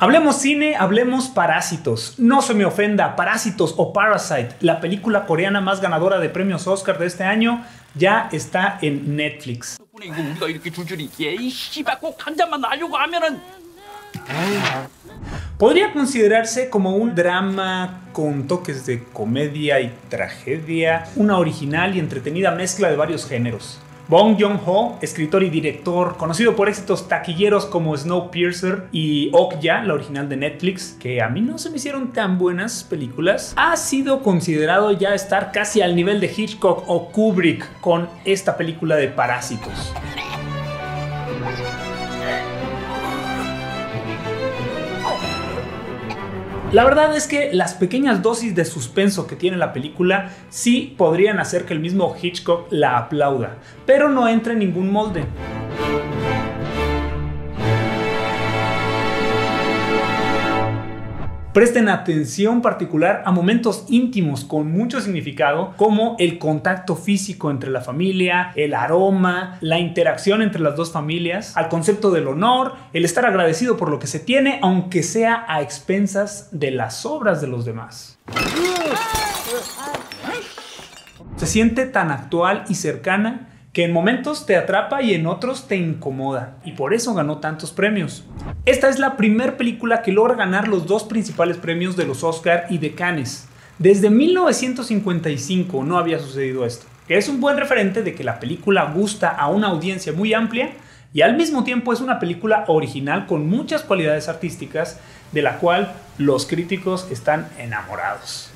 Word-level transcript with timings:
Hablemos 0.00 0.36
cine, 0.36 0.76
hablemos 0.76 1.26
parásitos. 1.26 2.14
No 2.18 2.40
se 2.40 2.54
me 2.54 2.64
ofenda, 2.64 3.16
Parásitos 3.16 3.74
o 3.78 3.92
Parasite, 3.92 4.54
la 4.60 4.80
película 4.80 5.26
coreana 5.26 5.60
más 5.60 5.80
ganadora 5.80 6.20
de 6.20 6.28
premios 6.28 6.68
Oscar 6.68 7.00
de 7.00 7.06
este 7.06 7.24
año, 7.24 7.64
ya 7.96 8.28
está 8.30 8.78
en 8.80 9.16
Netflix. 9.16 9.76
Podría 15.58 15.92
considerarse 15.92 16.70
como 16.70 16.94
un 16.94 17.16
drama 17.16 18.02
con 18.12 18.46
toques 18.46 18.86
de 18.86 19.02
comedia 19.02 19.80
y 19.80 19.92
tragedia, 20.08 21.08
una 21.16 21.38
original 21.38 21.96
y 21.96 21.98
entretenida 21.98 22.52
mezcla 22.52 22.88
de 22.88 22.94
varios 22.94 23.26
géneros. 23.26 23.80
Bong 24.08 24.38
Joon-ho, 24.40 24.96
escritor 25.02 25.42
y 25.42 25.50
director, 25.50 26.16
conocido 26.16 26.56
por 26.56 26.70
éxitos 26.70 27.08
taquilleros 27.08 27.66
como 27.66 27.94
Snowpiercer 27.94 28.84
y 28.90 29.28
Okja, 29.34 29.82
la 29.82 29.92
original 29.92 30.30
de 30.30 30.38
Netflix, 30.38 30.96
que 30.98 31.20
a 31.20 31.28
mí 31.28 31.42
no 31.42 31.58
se 31.58 31.68
me 31.68 31.76
hicieron 31.76 32.14
tan 32.14 32.38
buenas 32.38 32.84
películas, 32.84 33.52
ha 33.56 33.76
sido 33.76 34.22
considerado 34.22 34.92
ya 34.92 35.14
estar 35.14 35.52
casi 35.52 35.82
al 35.82 35.94
nivel 35.94 36.22
de 36.22 36.32
Hitchcock 36.34 36.84
o 36.86 37.12
Kubrick 37.12 37.80
con 37.82 38.08
esta 38.24 38.56
película 38.56 38.96
de 38.96 39.08
Parásitos. 39.08 39.92
La 46.70 46.84
verdad 46.84 47.16
es 47.16 47.26
que 47.26 47.50
las 47.54 47.72
pequeñas 47.72 48.20
dosis 48.20 48.54
de 48.54 48.66
suspenso 48.66 49.26
que 49.26 49.36
tiene 49.36 49.56
la 49.56 49.72
película 49.72 50.32
sí 50.50 50.94
podrían 50.98 51.38
hacer 51.38 51.64
que 51.64 51.72
el 51.72 51.80
mismo 51.80 52.14
Hitchcock 52.20 52.66
la 52.70 52.98
aplauda, 52.98 53.56
pero 53.86 54.10
no 54.10 54.28
entra 54.28 54.52
en 54.52 54.58
ningún 54.58 54.92
molde. 54.92 55.24
Presten 61.58 61.88
atención 61.88 62.62
particular 62.62 63.24
a 63.26 63.32
momentos 63.32 63.84
íntimos 63.88 64.44
con 64.44 64.70
mucho 64.70 65.00
significado, 65.00 65.74
como 65.76 66.14
el 66.20 66.38
contacto 66.38 66.94
físico 66.94 67.50
entre 67.50 67.68
la 67.68 67.80
familia, 67.80 68.52
el 68.54 68.74
aroma, 68.74 69.58
la 69.60 69.80
interacción 69.80 70.40
entre 70.42 70.60
las 70.60 70.76
dos 70.76 70.92
familias, 70.92 71.56
al 71.56 71.68
concepto 71.68 72.12
del 72.12 72.28
honor, 72.28 72.74
el 72.92 73.04
estar 73.04 73.26
agradecido 73.26 73.76
por 73.76 73.90
lo 73.90 73.98
que 73.98 74.06
se 74.06 74.20
tiene, 74.20 74.60
aunque 74.62 75.02
sea 75.02 75.46
a 75.48 75.60
expensas 75.60 76.48
de 76.52 76.70
las 76.70 77.04
obras 77.04 77.40
de 77.40 77.48
los 77.48 77.64
demás. 77.64 78.20
Se 81.34 81.46
siente 81.48 81.86
tan 81.86 82.12
actual 82.12 82.66
y 82.68 82.76
cercana 82.76 83.57
que 83.78 83.84
en 83.84 83.92
momentos 83.92 84.44
te 84.44 84.56
atrapa 84.56 85.02
y 85.02 85.14
en 85.14 85.28
otros 85.28 85.68
te 85.68 85.76
incomoda, 85.76 86.56
y 86.64 86.72
por 86.72 86.92
eso 86.92 87.14
ganó 87.14 87.38
tantos 87.38 87.70
premios. 87.70 88.24
Esta 88.66 88.88
es 88.88 88.98
la 88.98 89.16
primera 89.16 89.56
película 89.56 90.02
que 90.02 90.10
logra 90.10 90.34
ganar 90.34 90.66
los 90.66 90.88
dos 90.88 91.04
principales 91.04 91.58
premios 91.58 91.94
de 91.94 92.04
los 92.04 92.24
Oscar 92.24 92.66
y 92.70 92.78
de 92.78 92.96
Cannes. 92.96 93.46
Desde 93.78 94.10
1955 94.10 95.84
no 95.84 95.96
había 95.96 96.18
sucedido 96.18 96.66
esto, 96.66 96.86
que 97.06 97.18
es 97.18 97.28
un 97.28 97.40
buen 97.40 97.56
referente 97.56 98.02
de 98.02 98.16
que 98.16 98.24
la 98.24 98.40
película 98.40 98.82
gusta 98.92 99.28
a 99.28 99.46
una 99.46 99.68
audiencia 99.68 100.12
muy 100.12 100.34
amplia 100.34 100.70
y 101.14 101.20
al 101.20 101.36
mismo 101.36 101.62
tiempo 101.62 101.92
es 101.92 102.00
una 102.00 102.18
película 102.18 102.64
original 102.66 103.26
con 103.26 103.46
muchas 103.46 103.82
cualidades 103.82 104.28
artísticas 104.28 104.98
de 105.30 105.42
la 105.42 105.58
cual 105.58 105.92
los 106.18 106.46
críticos 106.46 107.06
están 107.12 107.48
enamorados. 107.58 108.50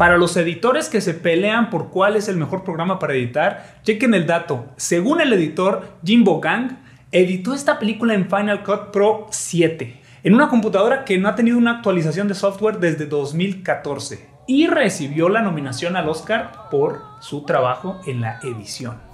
Para 0.00 0.16
los 0.16 0.34
editores 0.38 0.88
que 0.88 1.02
se 1.02 1.12
pelean 1.12 1.68
por 1.68 1.90
cuál 1.90 2.16
es 2.16 2.26
el 2.28 2.38
mejor 2.38 2.64
programa 2.64 2.98
para 2.98 3.12
editar, 3.12 3.80
chequen 3.82 4.14
el 4.14 4.26
dato. 4.26 4.64
Según 4.78 5.20
el 5.20 5.30
editor 5.30 5.98
Jimbo 6.02 6.40
Gang, 6.40 6.78
editó 7.12 7.52
esta 7.52 7.78
película 7.78 8.14
en 8.14 8.30
Final 8.30 8.62
Cut 8.62 8.92
Pro 8.92 9.26
7, 9.28 10.00
en 10.22 10.34
una 10.34 10.48
computadora 10.48 11.04
que 11.04 11.18
no 11.18 11.28
ha 11.28 11.34
tenido 11.34 11.58
una 11.58 11.72
actualización 11.72 12.28
de 12.28 12.34
software 12.34 12.78
desde 12.78 13.04
2014 13.04 14.26
y 14.46 14.68
recibió 14.68 15.28
la 15.28 15.42
nominación 15.42 15.94
al 15.96 16.08
Oscar 16.08 16.70
por 16.70 17.02
su 17.20 17.44
trabajo 17.44 18.00
en 18.06 18.22
la 18.22 18.40
edición. 18.42 19.09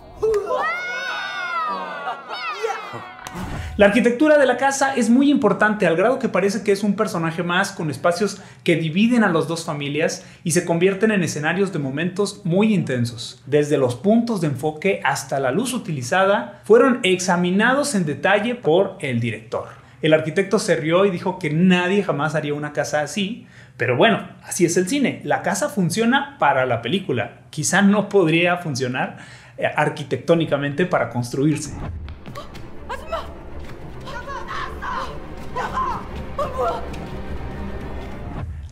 La 3.76 3.84
arquitectura 3.84 4.38
de 4.38 4.46
la 4.46 4.56
casa 4.56 4.94
es 4.94 5.10
muy 5.10 5.30
importante 5.30 5.86
al 5.86 5.96
grado 5.96 6.18
que 6.18 6.30
parece 6.30 6.62
que 6.62 6.72
es 6.72 6.82
un 6.82 6.96
personaje 6.96 7.42
más 7.42 7.72
con 7.72 7.90
espacios 7.90 8.40
que 8.64 8.76
dividen 8.76 9.22
a 9.22 9.28
las 9.28 9.48
dos 9.48 9.66
familias 9.66 10.24
y 10.44 10.52
se 10.52 10.64
convierten 10.64 11.10
en 11.10 11.22
escenarios 11.22 11.74
de 11.74 11.78
momentos 11.78 12.40
muy 12.44 12.72
intensos. 12.72 13.42
Desde 13.44 13.76
los 13.76 13.94
puntos 13.94 14.40
de 14.40 14.46
enfoque 14.46 15.02
hasta 15.04 15.40
la 15.40 15.50
luz 15.50 15.74
utilizada 15.74 16.62
fueron 16.64 17.00
examinados 17.02 17.94
en 17.94 18.06
detalle 18.06 18.54
por 18.54 18.96
el 19.00 19.20
director. 19.20 19.68
El 20.00 20.14
arquitecto 20.14 20.58
se 20.58 20.76
rió 20.76 21.04
y 21.04 21.10
dijo 21.10 21.38
que 21.38 21.50
nadie 21.50 22.02
jamás 22.02 22.34
haría 22.34 22.54
una 22.54 22.72
casa 22.72 23.02
así, 23.02 23.46
pero 23.76 23.94
bueno, 23.98 24.26
así 24.42 24.64
es 24.64 24.78
el 24.78 24.88
cine. 24.88 25.20
La 25.22 25.42
casa 25.42 25.68
funciona 25.68 26.38
para 26.38 26.64
la 26.64 26.80
película. 26.80 27.40
Quizá 27.50 27.82
no 27.82 28.08
podría 28.08 28.56
funcionar 28.56 29.18
eh, 29.58 29.66
arquitectónicamente 29.66 30.86
para 30.86 31.10
construirse. 31.10 31.74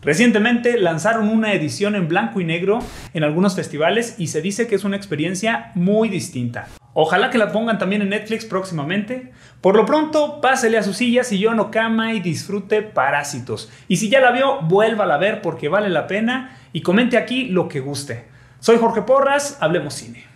Recientemente 0.05 0.77
lanzaron 0.77 1.29
una 1.29 1.53
edición 1.53 1.95
en 1.95 2.07
blanco 2.07 2.39
y 2.39 2.45
negro 2.45 2.77
en 3.15 3.23
algunos 3.23 3.55
festivales 3.55 4.15
y 4.19 4.27
se 4.27 4.39
dice 4.39 4.67
que 4.67 4.75
es 4.75 4.83
una 4.83 4.97
experiencia 4.97 5.71
muy 5.73 6.09
distinta. 6.09 6.67
Ojalá 6.93 7.31
que 7.31 7.39
la 7.39 7.51
pongan 7.51 7.79
también 7.79 8.03
en 8.03 8.09
Netflix 8.09 8.45
próximamente. 8.45 9.31
Por 9.61 9.75
lo 9.75 9.85
pronto, 9.85 10.41
pásele 10.41 10.77
a 10.77 10.83
su 10.83 10.93
silla, 10.93 11.23
sillón 11.23 11.59
o 11.59 11.71
cama 11.71 12.13
y 12.13 12.19
disfrute 12.19 12.83
Parásitos. 12.83 13.71
Y 13.87 13.97
si 13.97 14.09
ya 14.09 14.21
la 14.21 14.31
vio, 14.31 14.61
vuélvala 14.61 15.15
a 15.15 15.17
ver 15.17 15.41
porque 15.41 15.69
vale 15.69 15.89
la 15.89 16.05
pena 16.05 16.55
y 16.71 16.81
comente 16.81 17.17
aquí 17.17 17.45
lo 17.45 17.67
que 17.67 17.79
guste. 17.79 18.25
Soy 18.59 18.77
Jorge 18.77 19.01
Porras, 19.01 19.57
hablemos 19.59 19.95
cine. 19.95 20.34